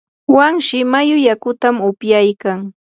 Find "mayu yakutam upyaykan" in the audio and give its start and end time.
0.91-2.59